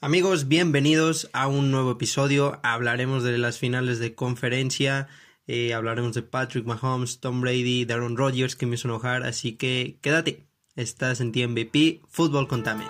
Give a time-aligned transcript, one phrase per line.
[0.00, 2.60] Amigos, bienvenidos a un nuevo episodio.
[2.62, 5.08] Hablaremos de las finales de conferencia.
[5.48, 9.24] Eh, hablaremos de Patrick Mahomes, Tom Brady, Darren Rodgers, que me hizo enojar.
[9.24, 10.46] Así que quédate.
[10.76, 12.86] Estás en TMVP, Fútbol con Tames.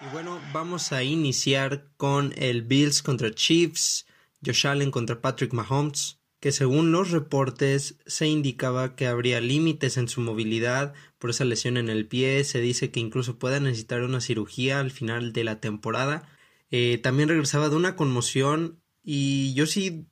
[0.00, 4.04] Y bueno, vamos a iniciar con el Bills contra Chiefs,
[4.44, 10.08] Josh Allen contra Patrick Mahomes que según los reportes se indicaba que habría límites en
[10.08, 14.20] su movilidad por esa lesión en el pie, se dice que incluso pueda necesitar una
[14.20, 16.28] cirugía al final de la temporada.
[16.70, 20.06] Eh, también regresaba de una conmoción y yo sí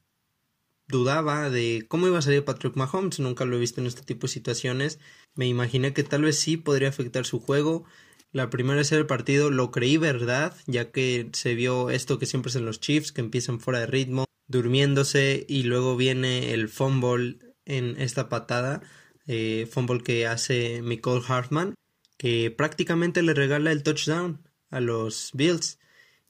[0.89, 4.27] dudaba de cómo iba a salir Patrick Mahomes, nunca lo he visto en este tipo
[4.27, 4.99] de situaciones.
[5.35, 7.85] Me imaginé que tal vez sí podría afectar su juego.
[8.33, 12.51] La primera vez del partido lo creí verdad, ya que se vio esto que siempre
[12.51, 17.39] es en los Chiefs, que empiezan fuera de ritmo, durmiéndose y luego viene el fumble
[17.65, 18.83] en esta patada,
[19.27, 21.75] eh, fumble que hace Nicole Hartman,
[22.17, 25.79] que prácticamente le regala el touchdown a los Bills.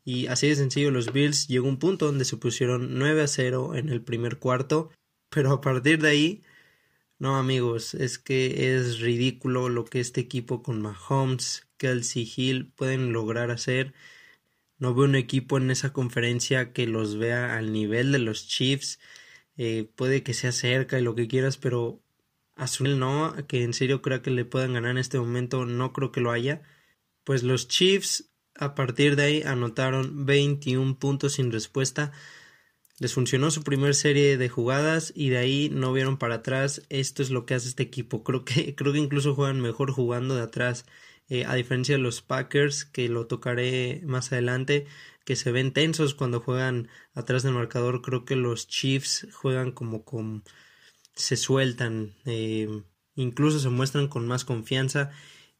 [0.05, 3.27] Y así de sencillo, los Bills llegó a un punto donde se pusieron 9 a
[3.27, 4.91] 0 en el primer cuarto,
[5.31, 6.43] pero a partir de ahí,
[7.19, 13.13] no amigos, es que es ridículo lo que este equipo con Mahomes, Kelsey Hill pueden
[13.13, 13.95] lograr hacer
[14.79, 18.99] no veo un equipo en esa conferencia que los vea al nivel de los Chiefs.
[19.57, 22.03] Eh, puede que sea cerca y lo que quieras, pero
[22.57, 26.13] Azul no, que en serio crea que le puedan ganar en este momento, no creo
[26.13, 26.63] que lo haya.
[27.25, 32.13] Pues los Chiefs a partir de ahí anotaron 21 puntos sin respuesta.
[32.99, 36.83] Les funcionó su primer serie de jugadas y de ahí no vieron para atrás.
[36.89, 38.25] Esto es lo que hace este equipo.
[38.25, 40.87] Creo que, creo que incluso juegan mejor jugando de atrás.
[41.29, 44.87] Eh, a diferencia de los Packers, que lo tocaré más adelante,
[45.25, 50.05] que se ven tensos cuando juegan atrás del marcador, creo que los Chiefs juegan como
[50.05, 50.45] con...
[51.15, 52.69] se sueltan, eh,
[53.17, 55.11] incluso se muestran con más confianza.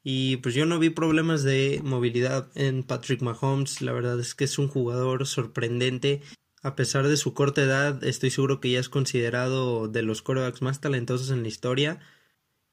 [0.05, 4.45] Y pues yo no vi problemas de movilidad en Patrick Mahomes, la verdad es que
[4.45, 6.23] es un jugador sorprendente.
[6.63, 10.63] A pesar de su corta edad, estoy seguro que ya es considerado de los quarterbacks
[10.63, 12.01] más talentosos en la historia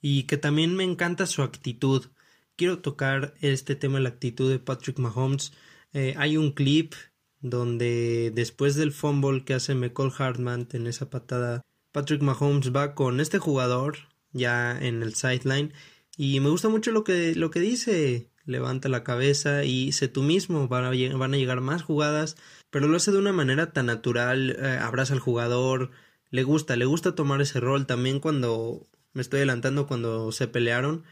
[0.01, 2.07] y que también me encanta su actitud
[2.56, 5.53] quiero tocar este tema de la actitud de Patrick Mahomes.
[5.94, 6.94] Eh, hay un clip
[7.41, 11.62] donde después del fumble que hace McCall Hartman en esa patada,
[11.92, 13.97] Patrick Mahomes va con este jugador
[14.31, 15.74] ya en el sideline
[16.18, 18.30] y me gusta mucho lo que, lo que dice.
[18.46, 22.36] Levanta la cabeza y sé tú mismo, van a, llegar más jugadas,
[22.72, 25.92] pero lo hace de una manera tan natural, eh, abraza al jugador,
[26.30, 31.06] le gusta, le gusta tomar ese rol también cuando me estoy adelantando cuando se pelearon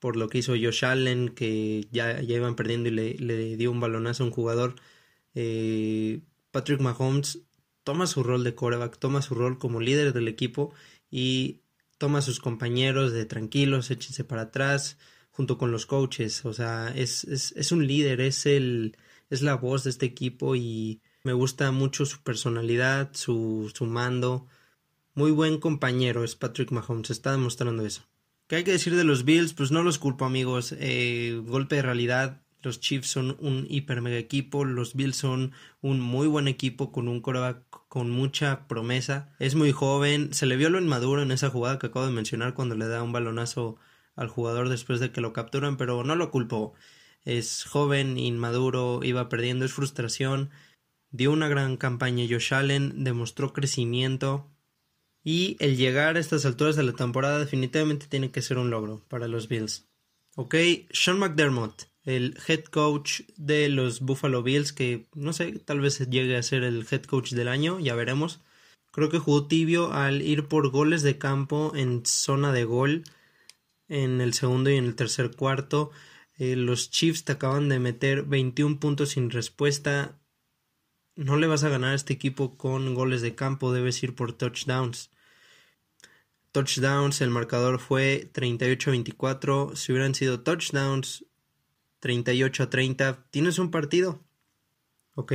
[0.00, 3.80] por lo que hizo Josh Allen, que ya, ya iban perdiendo y le, dio un
[3.80, 4.76] balonazo a un jugador.
[5.34, 6.20] Eh,
[6.50, 7.40] Patrick Mahomes
[7.84, 10.74] toma su rol de quarterback, toma su rol como líder del equipo
[11.10, 11.62] y
[11.98, 14.98] toma a sus compañeros de tranquilos, échense para atrás,
[15.30, 16.44] junto con los coaches.
[16.44, 18.96] O sea, es, es, es un líder, es, el,
[19.30, 24.46] es la voz de este equipo y me gusta mucho su personalidad, su, su mando.
[25.14, 28.06] Muy buen compañero es Patrick Mahomes, está demostrando eso.
[28.48, 29.54] ¿Qué hay que decir de los Bills?
[29.54, 30.72] Pues no los culpo, amigos.
[30.78, 32.42] Eh, golpe de realidad.
[32.62, 34.64] Los Chiefs son un hiper mega equipo.
[34.64, 39.34] Los Bills son un muy buen equipo con un coreback con mucha promesa.
[39.40, 40.32] Es muy joven.
[40.32, 43.02] Se le vio lo inmaduro en esa jugada que acabo de mencionar cuando le da
[43.02, 43.78] un balonazo
[44.14, 46.74] al jugador después de que lo capturan, pero no lo culpo.
[47.24, 50.50] Es joven, inmaduro, iba perdiendo, es frustración.
[51.10, 52.52] Dio una gran campaña Josh
[52.94, 54.52] demostró crecimiento,
[55.26, 59.02] y el llegar a estas alturas de la temporada definitivamente tiene que ser un logro
[59.08, 59.84] para los Bills.
[60.36, 60.54] Ok,
[60.92, 66.36] Sean McDermott, el head coach de los Buffalo Bills, que no sé, tal vez llegue
[66.36, 68.38] a ser el head coach del año, ya veremos.
[68.92, 73.02] Creo que jugó tibio al ir por goles de campo en zona de gol
[73.88, 75.90] en el segundo y en el tercer cuarto.
[76.38, 80.20] Eh, los Chiefs te acaban de meter 21 puntos sin respuesta.
[81.16, 84.32] No le vas a ganar a este equipo con goles de campo, debes ir por
[84.32, 85.10] touchdowns
[86.56, 89.76] touchdowns, el marcador fue 38-24.
[89.76, 91.26] Si hubieran sido touchdowns
[92.00, 94.24] 38-30, tienes un partido.
[95.14, 95.34] Ok,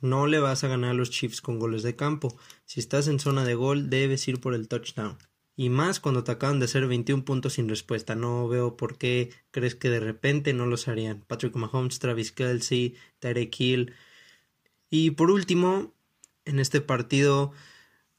[0.00, 2.38] no le vas a ganar a los Chiefs con goles de campo.
[2.66, 5.18] Si estás en zona de gol, debes ir por el touchdown.
[5.56, 8.14] Y más cuando te acaban de hacer 21 puntos sin respuesta.
[8.14, 11.24] No veo por qué crees que de repente no los harían.
[11.26, 13.92] Patrick Mahomes, Travis Kelsey, Tarek Hill.
[14.88, 15.92] Y por último,
[16.44, 17.50] en este partido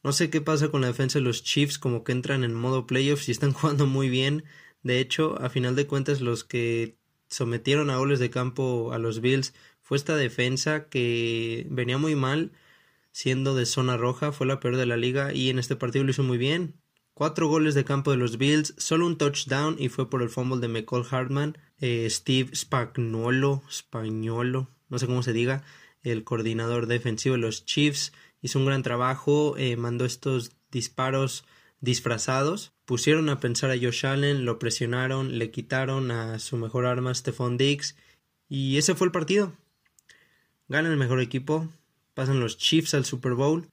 [0.04, 2.88] no sé qué pasa con la defensa de los Chiefs, como que entran en modo
[2.88, 4.44] playoffs y están jugando muy bien.
[4.84, 9.22] De hecho, a final de cuentas, los que sometieron a goles de campo a los
[9.22, 12.52] Bills fue esta defensa que venía muy mal.
[13.14, 16.12] siendo de zona roja, fue la peor de la liga y en este partido lo
[16.12, 16.76] hizo muy bien.
[17.14, 20.62] Cuatro goles de campo de los Bills, solo un touchdown y fue por el fumble
[20.62, 21.58] de McCall Hartman.
[21.80, 25.64] Eh, Steve Spagnuolo, Spagnolo, no sé cómo se diga,
[26.04, 31.46] el coordinador defensivo de los Chiefs, hizo un gran trabajo, eh, mandó estos disparos
[31.80, 37.14] disfrazados, pusieron a pensar a Josh Allen, lo presionaron, le quitaron a su mejor arma
[37.14, 37.96] Stephon Diggs
[38.48, 39.54] y ese fue el partido.
[40.68, 41.70] Gana el mejor equipo,
[42.14, 43.68] pasan los Chiefs al Super Bowl,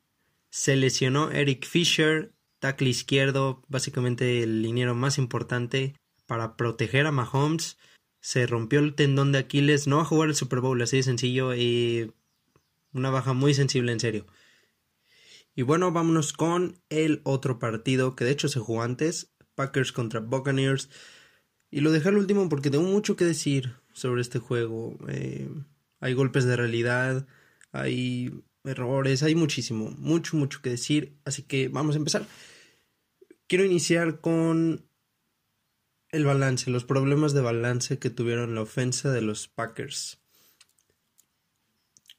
[0.51, 5.95] se lesionó Eric Fisher, tackle izquierdo, básicamente el liniero más importante
[6.27, 7.79] para proteger a Mahomes.
[8.21, 11.03] Se rompió el tendón de Aquiles, no va a jugar el Super Bowl, así de
[11.03, 12.13] sencillo y
[12.93, 14.27] una baja muy sensible en serio.
[15.59, 20.21] Y bueno, vámonos con el otro partido que de hecho se jugó antes, Packers contra
[20.21, 20.89] Buccaneers.
[21.69, 24.97] Y lo dejé al último porque tengo mucho que decir sobre este juego.
[25.09, 25.51] Eh,
[25.99, 27.27] hay golpes de realidad,
[27.73, 28.31] hay
[28.63, 31.19] errores, hay muchísimo, mucho, mucho que decir.
[31.25, 32.25] Así que vamos a empezar.
[33.49, 34.89] Quiero iniciar con
[36.11, 40.23] el balance, los problemas de balance que tuvieron la ofensa de los Packers.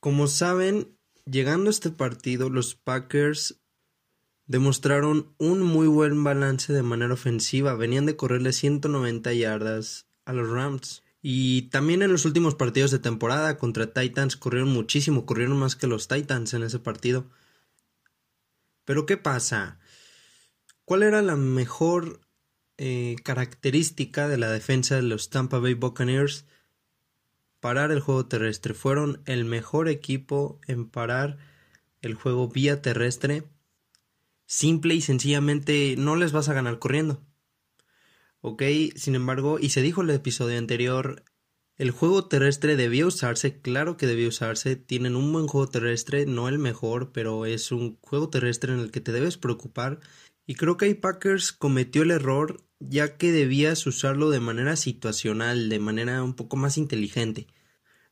[0.01, 0.98] Como saben,
[1.29, 3.61] Llegando a este partido, los Packers
[4.47, 7.75] demostraron un muy buen balance de manera ofensiva.
[7.75, 11.03] Venían de correrle 190 yardas a los Rams.
[11.21, 15.85] Y también en los últimos partidos de temporada contra Titans corrieron muchísimo, corrieron más que
[15.85, 17.29] los Titans en ese partido.
[18.85, 19.79] Pero ¿qué pasa?
[20.83, 22.21] ¿Cuál era la mejor
[22.77, 26.45] eh, característica de la defensa de los Tampa Bay Buccaneers?
[27.59, 28.73] Parar el juego terrestre.
[28.73, 31.37] Fueron el mejor equipo en parar
[32.01, 33.43] el juego vía terrestre.
[34.45, 37.21] Simple y sencillamente no les vas a ganar corriendo.
[38.41, 38.63] Ok,
[38.95, 41.23] sin embargo, y se dijo en el episodio anterior,
[41.75, 46.47] el juego terrestre debió usarse, claro que debió usarse, tienen un buen juego terrestre, no
[46.47, 49.99] el mejor, pero es un juego terrestre en el que te debes preocupar.
[50.45, 55.69] Y creo que hay Packers cometió el error ya que debías usarlo de manera situacional,
[55.69, 57.47] de manera un poco más inteligente.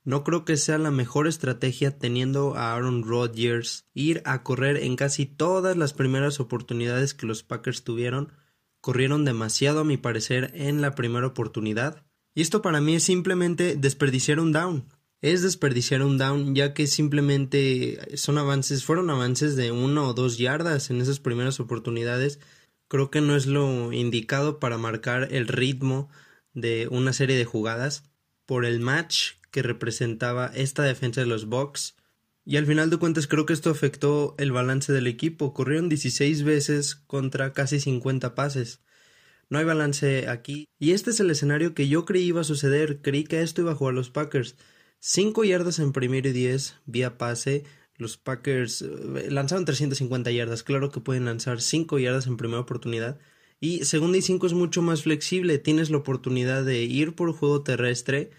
[0.04, 4.96] No creo que sea la mejor estrategia teniendo a Aaron Rodgers ir a correr en
[4.96, 8.32] casi todas las primeras oportunidades que los Packers tuvieron.
[8.80, 12.06] Corrieron demasiado a mi parecer en la primera oportunidad.
[12.34, 14.86] Y esto para mí es simplemente desperdiciar un down.
[15.22, 20.38] Es desperdiciar un down ya que simplemente son avances, fueron avances de una o dos
[20.38, 22.40] yardas en esas primeras oportunidades
[22.88, 26.10] creo que no es lo indicado para marcar el ritmo
[26.54, 28.04] de una serie de jugadas
[28.46, 31.96] por el match que representaba esta defensa de los Bucks.
[32.46, 35.54] Y al final de cuentas creo que esto afectó el balance del equipo.
[35.54, 38.82] Corrieron 16 veces contra casi 50 pases.
[39.50, 40.68] No hay balance aquí.
[40.80, 43.02] Y este es el escenario que yo creí iba a suceder.
[43.02, 44.56] Creí que esto iba a jugar los Packers.
[45.00, 47.66] 5 yardas en primero y 10 vía pase
[47.98, 50.64] los Packers eh, lanzaron 350 yardas.
[50.64, 53.20] Claro que pueden lanzar 5 yardas en primera oportunidad.
[53.60, 55.58] Y segunda y 5 es mucho más flexible.
[55.58, 58.32] Tienes la oportunidad de ir por juego terrestre.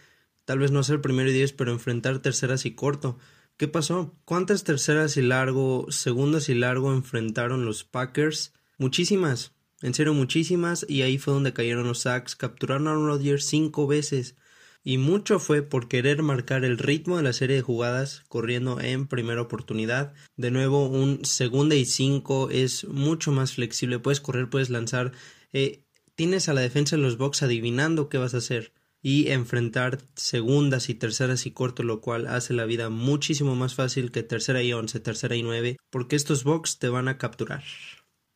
[0.45, 3.19] Tal vez no ser primero y 10, pero enfrentar terceras y corto.
[3.57, 4.17] ¿Qué pasó?
[4.25, 8.55] ¿Cuántas terceras y largo, segundas y largo enfrentaron los Packers?
[8.79, 9.53] Muchísimas.
[9.83, 10.87] En serio, muchísimas.
[10.89, 12.37] Y ahí fue donde cayeron los sacks.
[12.37, 14.37] Capturaron a Rodgers cinco veces
[14.85, 19.07] y mucho fue por querer marcar el ritmo de la serie de jugadas corriendo en
[19.07, 20.15] primera oportunidad.
[20.37, 25.13] De nuevo, un segunda y cinco es mucho más flexible, puedes correr, puedes lanzar.
[25.53, 29.99] Eh, tienes a la defensa de los box adivinando qué vas a hacer y enfrentar
[30.15, 34.63] segundas y terceras y corto, lo cual hace la vida muchísimo más fácil que tercera
[34.63, 37.63] y once, tercera y nueve, porque estos box te van a capturar.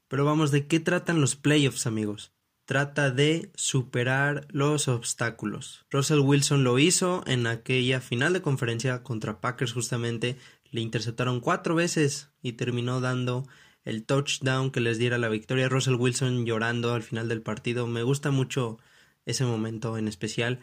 [0.08, 2.32] Pero vamos, ¿de qué tratan los playoffs, amigos?
[2.64, 5.84] Trata de superar los obstáculos.
[5.90, 10.36] Russell Wilson lo hizo en aquella final de conferencia contra Packers justamente.
[10.70, 13.46] Le interceptaron cuatro veces y terminó dando
[13.84, 15.68] el touchdown que les diera la victoria.
[15.68, 17.86] Russell Wilson llorando al final del partido.
[17.86, 18.78] Me gusta mucho
[19.26, 20.60] ese momento en especial.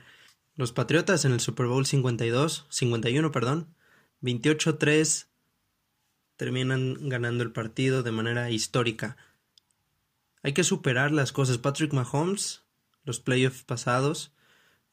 [0.56, 3.74] Los Patriotas en el Super Bowl 52, 51, perdón,
[4.22, 5.28] 28-3
[6.36, 9.18] terminan ganando el partido de manera histórica.
[10.44, 11.58] Hay que superar las cosas.
[11.58, 12.64] Patrick Mahomes,
[13.04, 14.34] los playoffs pasados,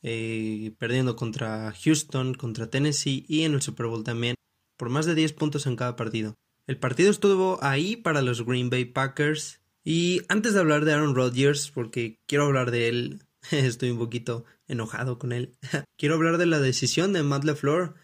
[0.02, 4.34] eh, perdiendo contra Houston, contra Tennessee y en el Super Bowl también,
[4.76, 6.34] por más de 10 puntos en cada partido.
[6.66, 9.60] El partido estuvo ahí para los Green Bay Packers.
[9.84, 13.22] Y antes de hablar de Aaron Rodgers, porque quiero hablar de él,
[13.52, 15.56] estoy un poquito enojado con él.
[15.96, 17.94] quiero hablar de la decisión de Matt LeFleur,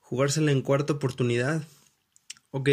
[0.00, 1.62] jugársela en cuarta oportunidad.
[2.50, 2.70] Ok,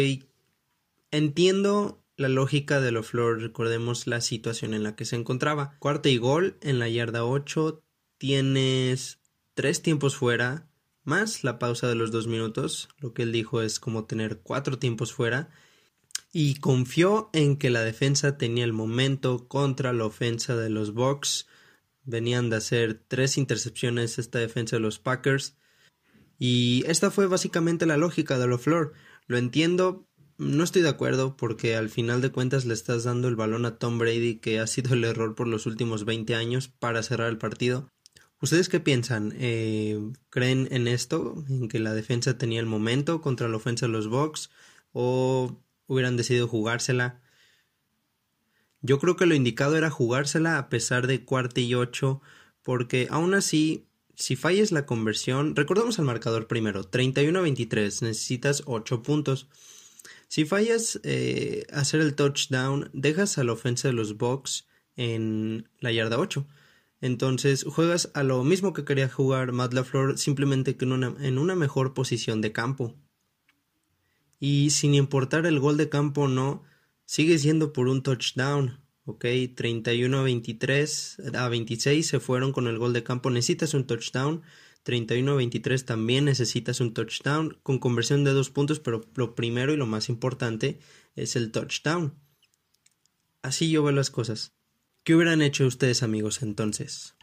[1.10, 5.78] entiendo la lógica de LoFleur, recordemos la situación en la que se encontraba.
[5.78, 7.82] Cuarta y gol en la yarda 8,
[8.18, 9.22] tienes
[9.54, 10.68] tres tiempos fuera,
[11.02, 12.90] más la pausa de los dos minutos.
[12.98, 15.48] Lo que él dijo es como tener cuatro tiempos fuera.
[16.30, 21.46] Y confió en que la defensa tenía el momento contra la ofensa de los Bucks.
[22.02, 25.56] Venían de hacer tres intercepciones esta defensa de los Packers.
[26.38, 28.92] Y esta fue básicamente la lógica de LoFleur.
[29.26, 30.09] Lo entiendo,
[30.40, 33.76] no estoy de acuerdo porque al final de cuentas le estás dando el balón a
[33.76, 37.36] Tom Brady, que ha sido el error por los últimos 20 años, para cerrar el
[37.36, 37.90] partido.
[38.40, 39.34] ¿Ustedes qué piensan?
[39.36, 41.44] Eh, ¿Creen en esto?
[41.50, 44.50] ¿En que la defensa tenía el momento contra la ofensa de los Bucks?
[44.92, 47.20] ¿O hubieran decidido jugársela?
[48.80, 52.22] Yo creo que lo indicado era jugársela a pesar de cuarto y ocho,
[52.62, 58.62] porque aún así, si falles la conversión, recordemos el marcador primero, 31 a 23, necesitas
[58.64, 59.48] 8 puntos.
[60.30, 65.90] Si fallas eh, hacer el touchdown, dejas a la ofensa de los Bucks en la
[65.90, 66.46] yarda 8.
[67.00, 71.36] Entonces juegas a lo mismo que quería jugar Matt LaFleur, simplemente que en una, en
[71.36, 72.94] una mejor posición de campo.
[74.38, 76.62] Y sin importar el gol de campo o no,
[77.06, 78.78] sigue siendo por un touchdown.
[79.06, 79.24] Ok,
[79.56, 83.30] 31 a 23, a 26 se fueron con el gol de campo.
[83.30, 84.42] Necesitas un touchdown.
[84.84, 89.86] 31-23 también necesitas un touchdown con conversión de dos puntos, pero lo primero y lo
[89.86, 90.78] más importante
[91.14, 92.14] es el touchdown.
[93.42, 94.54] Así yo veo las cosas.
[95.04, 97.16] ¿Qué hubieran hecho ustedes amigos entonces?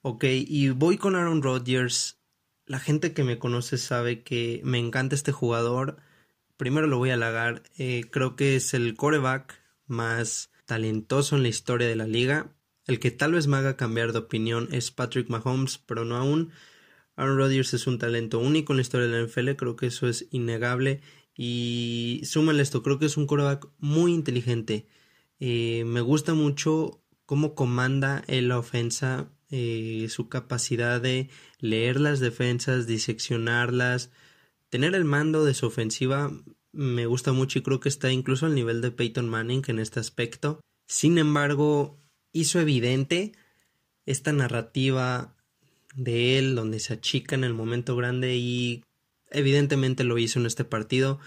[0.00, 2.20] Ok, y voy con Aaron Rodgers.
[2.66, 5.98] La gente que me conoce sabe que me encanta este jugador.
[6.56, 7.62] Primero lo voy a halagar.
[7.78, 12.56] Eh, creo que es el coreback más talentoso en la historia de la liga.
[12.86, 16.50] El que tal vez me haga cambiar de opinión es Patrick Mahomes, pero no aún.
[17.16, 20.08] Aaron Rodgers es un talento único en la historia de la NFL, creo que eso
[20.08, 21.00] es innegable.
[21.36, 24.86] Y súmale esto, creo que es un quarterback muy inteligente.
[25.40, 32.20] Eh, me gusta mucho cómo comanda en la ofensa, eh, su capacidad de leer las
[32.20, 34.10] defensas, diseccionarlas,
[34.68, 36.32] tener el mando de su ofensiva
[36.72, 40.00] me gusta mucho y creo que está incluso al nivel de Peyton Manning en este
[40.00, 40.60] aspecto.
[40.86, 41.98] Sin embargo,
[42.32, 43.32] hizo evidente
[44.06, 45.36] esta narrativa
[45.94, 48.84] de él, donde se achica en el momento grande y
[49.30, 51.18] evidentemente lo hizo en este partido.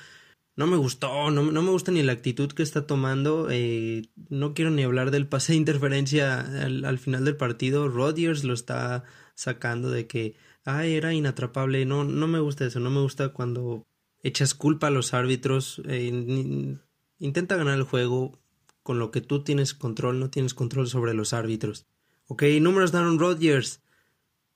[0.55, 3.49] No me gustó, no, me gusta ni la actitud que está tomando.
[3.51, 7.89] Eh, no quiero ni hablar del pase de interferencia al, final del partido.
[7.89, 9.03] Rodgers lo está
[9.35, 11.85] sacando de que, ay, era inatrapable.
[11.85, 13.85] No, no me gusta eso, no me gusta cuando
[14.23, 15.81] echas culpa a los árbitros.
[15.87, 16.77] Eh,
[17.19, 18.39] intenta ganar el juego
[18.81, 21.85] con lo que tú tienes control, no tienes control sobre los árbitros.
[22.27, 23.81] Ok, números de Aaron Rodgers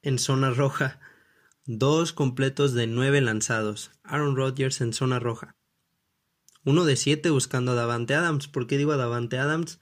[0.02, 1.00] en zona roja.
[1.66, 3.92] Dos completos de nueve lanzados.
[4.04, 5.56] Aaron Rodgers en zona roja.
[6.66, 8.48] Uno de siete buscando a Davante Adams.
[8.48, 9.80] ¿Por qué digo a Davante Adams?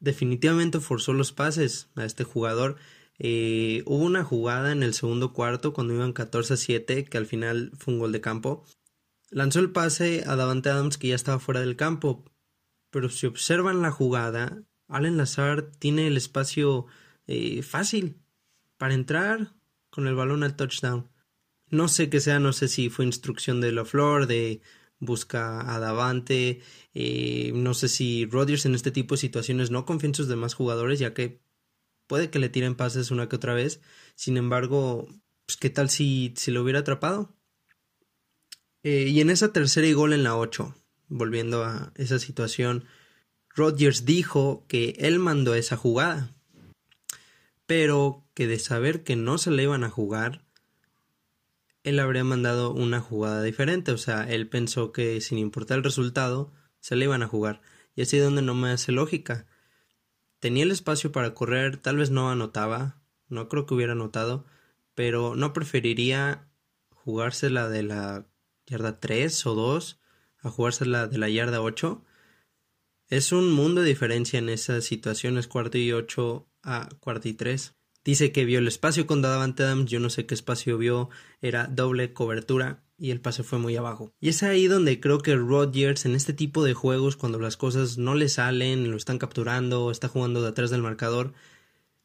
[0.00, 2.76] Definitivamente forzó los pases a este jugador.
[3.18, 7.26] Eh, hubo una jugada en el segundo cuarto cuando iban 14 a 7 que al
[7.26, 8.64] final fue un gol de campo.
[9.30, 12.24] Lanzó el pase a Davante Adams que ya estaba fuera del campo.
[12.90, 16.86] Pero si observan la jugada, Allen Lazard tiene el espacio
[17.26, 18.23] eh, fácil
[18.84, 19.54] para entrar
[19.88, 21.08] con el balón al touchdown.
[21.70, 24.60] No sé qué sea, no sé si fue instrucción de la flor, de
[24.98, 26.60] busca a Davante,
[26.92, 30.52] eh, no sé si Rodgers en este tipo de situaciones no confía en sus demás
[30.52, 31.40] jugadores, ya que
[32.06, 33.80] puede que le tiren pases una que otra vez.
[34.16, 35.08] Sin embargo,
[35.46, 37.34] pues, ¿qué tal si, si lo hubiera atrapado?
[38.82, 40.74] Eh, y en esa tercera y gol en la 8,
[41.08, 42.84] volviendo a esa situación,
[43.48, 46.34] Rodgers dijo que él mandó esa jugada
[47.66, 50.44] pero que de saber que no se le iban a jugar,
[51.82, 56.52] él habría mandado una jugada diferente, o sea, él pensó que sin importar el resultado,
[56.80, 57.60] se le iban a jugar,
[57.94, 59.46] y así donde no me hace lógica.
[60.40, 64.46] Tenía el espacio para correr, tal vez no anotaba, no creo que hubiera anotado,
[64.94, 66.48] pero no preferiría
[66.90, 68.26] jugársela de la
[68.66, 70.00] yarda 3 o 2
[70.38, 72.04] a jugársela de la yarda 8.
[73.08, 77.74] Es un mundo de diferencia en esas situaciones, cuarto y ocho a cuarto y tres.
[78.04, 81.08] Dice que vio el espacio con Davante Adams, yo no sé qué espacio vio,
[81.40, 84.12] era doble cobertura y el pase fue muy abajo.
[84.20, 87.96] Y es ahí donde creo que Rodgers en este tipo de juegos, cuando las cosas
[87.96, 91.32] no le salen, lo están capturando, está jugando de atrás del marcador,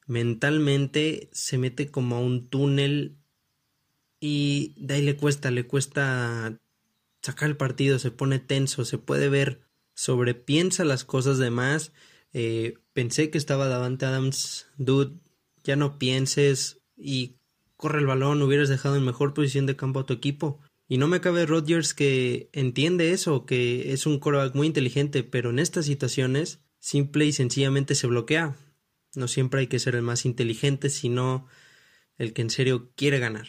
[0.07, 3.17] mentalmente se mete como a un túnel
[4.19, 6.57] y de ahí le cuesta, le cuesta
[7.21, 9.61] sacar el partido, se pone tenso, se puede ver,
[9.93, 11.91] sobrepiensa las cosas de más
[12.33, 15.21] eh, pensé que estaba Davante Adams, dude,
[15.63, 17.37] ya no pienses y
[17.77, 20.59] corre el balón, hubieras dejado en mejor posición de campo a tu equipo.
[20.89, 25.51] Y no me cabe Rodgers que entiende eso, que es un quarterback muy inteligente, pero
[25.51, 28.57] en estas situaciones simple y sencillamente se bloquea.
[29.15, 31.47] No siempre hay que ser el más inteligente, sino
[32.17, 33.47] el que en serio quiere ganar.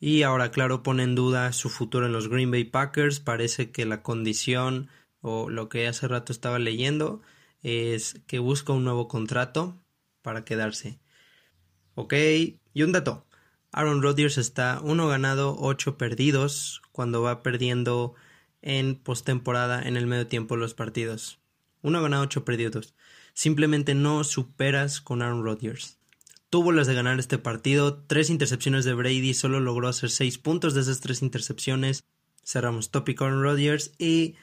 [0.00, 3.20] Y ahora, claro, pone en duda su futuro en los Green Bay Packers.
[3.20, 4.88] Parece que la condición
[5.20, 7.22] o lo que hace rato estaba leyendo
[7.62, 9.82] es que busca un nuevo contrato
[10.22, 11.00] para quedarse.
[11.94, 13.26] Ok, y un dato.
[13.70, 18.14] Aaron Rodgers está uno ganado, ocho perdidos cuando va perdiendo
[18.60, 21.40] en postemporada en el medio tiempo los partidos.
[21.82, 22.94] Uno ganado, ocho perdidos.
[23.34, 25.98] Simplemente no superas con Aaron Rodgers.
[26.50, 30.74] Tuvo las de ganar este partido, tres intercepciones de Brady, solo logró hacer seis puntos
[30.74, 32.04] de esas tres intercepciones.
[32.44, 34.34] Cerramos topic Aaron Rodgers y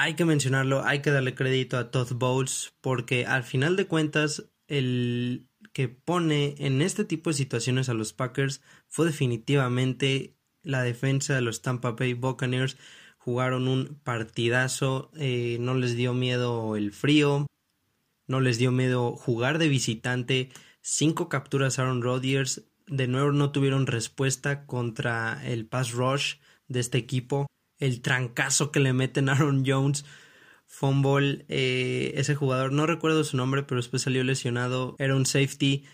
[0.00, 4.44] hay que mencionarlo, hay que darle crédito a Todd Bowles porque al final de cuentas
[4.68, 11.34] el que pone en este tipo de situaciones a los Packers fue definitivamente la defensa
[11.34, 12.76] de los Tampa Bay Buccaneers.
[13.18, 17.46] Jugaron un partidazo, eh, no les dio miedo el frío,
[18.26, 20.50] no les dio miedo jugar de visitante.
[20.80, 22.62] Cinco capturas Aaron Rodgers.
[22.86, 26.36] De nuevo no tuvieron respuesta contra el pass rush
[26.68, 27.48] de este equipo.
[27.78, 30.04] El trancazo que le meten Aaron Jones
[30.66, 35.84] fumble, eh, ese jugador, no recuerdo su nombre, pero después salió lesionado, era un safety.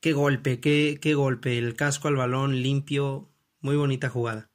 [0.00, 3.28] Qué golpe, qué, qué golpe, el casco al balón limpio,
[3.60, 4.50] muy bonita jugada.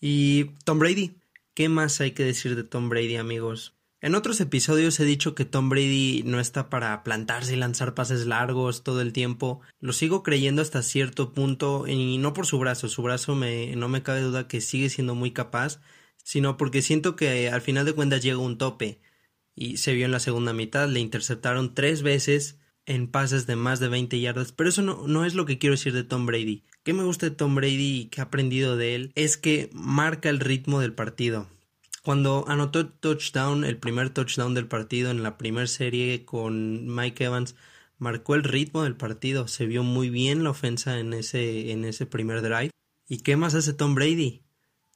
[0.00, 1.16] Y Tom Brady,
[1.54, 3.76] ¿qué más hay que decir de Tom Brady, amigos?
[4.04, 8.26] En otros episodios he dicho que Tom Brady no está para plantarse y lanzar pases
[8.26, 9.60] largos todo el tiempo.
[9.78, 13.88] Lo sigo creyendo hasta cierto punto y no por su brazo, su brazo me, no
[13.88, 15.80] me cabe duda que sigue siendo muy capaz,
[16.24, 19.00] sino porque siento que al final de cuentas llega un tope
[19.54, 23.78] y se vio en la segunda mitad, le interceptaron tres veces en pases de más
[23.78, 26.64] de 20 yardas, pero eso no, es lo que quiero decir de Tom Brady.
[26.82, 29.12] ¿Qué me gusta de Tom Brady y que he aprendido de él?
[29.14, 31.46] Es que marca el ritmo del partido.
[32.02, 37.54] Cuando anotó touchdown, el primer touchdown del partido en la primera serie con Mike Evans,
[37.98, 42.06] marcó el ritmo del partido, se vio muy bien la ofensa en ese, en ese
[42.06, 42.70] primer drive.
[43.08, 44.42] ¿Y qué más hace Tom Brady?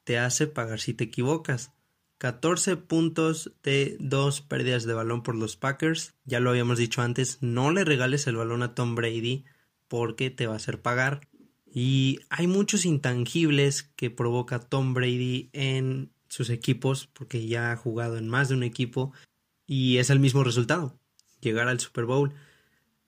[0.07, 1.73] te hace pagar si te equivocas.
[2.19, 6.15] 14 puntos de dos pérdidas de balón por los Packers.
[6.25, 9.45] Ya lo habíamos dicho antes, no le regales el balón a Tom Brady
[9.89, 11.29] porque te va a hacer pagar.
[11.67, 18.19] Y hay muchos intangibles que provoca Tom Brady en sus equipos porque ya ha jugado
[18.19, 19.13] en más de un equipo
[19.67, 20.99] y es el mismo resultado,
[21.41, 22.35] llegar al Super Bowl.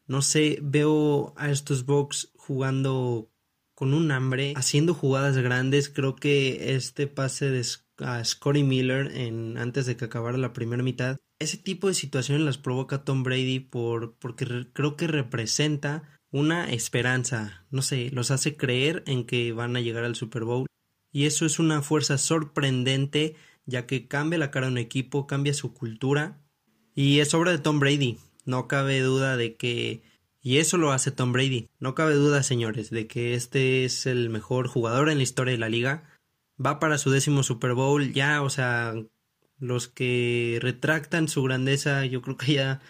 [0.06, 3.30] No sé, veo a estos Bucks jugando
[3.74, 5.90] con un hambre, haciendo jugadas grandes.
[5.90, 7.64] Creo que este pase de
[7.98, 12.44] a Scotty Miller en, antes de que acabara la primera mitad, ese tipo de situaciones
[12.44, 18.56] las provoca Tom Brady por, porque creo que representa una esperanza, no sé, los hace
[18.56, 20.66] creer en que van a llegar al Super Bowl.
[21.12, 25.54] Y eso es una fuerza sorprendente, ya que cambia la cara de un equipo, cambia
[25.54, 26.40] su cultura.
[26.94, 28.18] Y es obra de Tom Brady.
[28.44, 30.02] No cabe duda de que
[30.48, 31.68] y eso lo hace Tom Brady.
[31.78, 35.58] No cabe duda, señores, de que este es el mejor jugador en la historia de
[35.58, 36.04] la liga.
[36.64, 38.12] Va para su décimo Super Bowl.
[38.12, 38.94] Ya, o sea,
[39.58, 42.80] los que retractan su grandeza, yo creo que ya,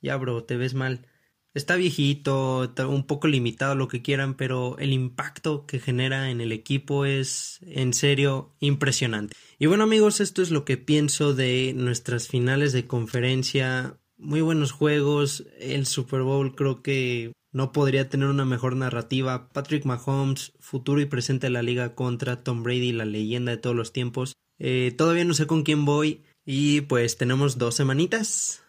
[0.00, 1.06] ya, bro, te ves mal.
[1.54, 6.50] Está viejito, un poco limitado, lo que quieran, pero el impacto que genera en el
[6.50, 9.36] equipo es en serio impresionante.
[9.60, 14.72] Y bueno amigos, esto es lo que pienso de nuestras finales de conferencia muy buenos
[14.72, 15.44] juegos.
[15.60, 19.48] El Super Bowl creo que no podría tener una mejor narrativa.
[19.50, 23.76] Patrick Mahomes, futuro y presente de la liga contra Tom Brady, la leyenda de todos
[23.76, 24.34] los tiempos.
[24.58, 28.63] Eh, todavía no sé con quién voy y pues tenemos dos semanitas.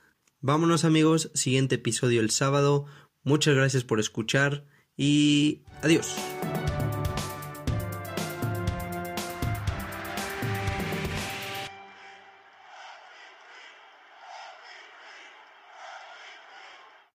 [0.47, 2.85] Vámonos amigos, siguiente episodio el sábado.
[3.23, 4.63] Muchas gracias por escuchar
[4.95, 6.15] y adiós.